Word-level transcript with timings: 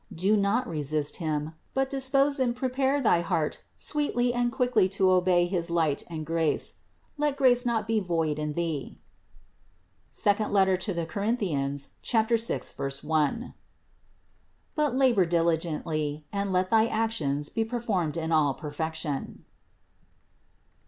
Do 0.15 0.35
not 0.35 0.67
resist 0.67 1.17
Him, 1.17 1.53
but 1.75 1.91
dispose 1.91 2.39
and 2.39 2.55
prepare 2.55 2.99
thy 2.99 3.21
heart 3.21 3.61
sweetly 3.77 4.33
and 4.33 4.51
quickly 4.51 4.89
to 4.89 5.11
obey 5.11 5.45
his 5.45 5.69
light 5.69 6.01
and 6.07 6.25
grace. 6.25 6.77
Let 7.19 7.35
grace 7.37 7.67
not 7.67 7.85
be 7.85 7.99
void 7.99 8.39
in 8.39 8.53
thee 8.53 8.97
(II 10.25 10.33
Cor. 10.37 10.77
6, 10.79 10.87
1), 13.03 13.53
but 14.73 14.95
labor 14.95 15.25
diligently 15.27 16.25
and 16.33 16.51
let 16.51 16.71
thy 16.71 16.87
actions 16.87 17.49
be 17.49 17.63
performed 17.63 18.17
in 18.17 18.31
all 18.31 18.55
perfection. 18.55 19.45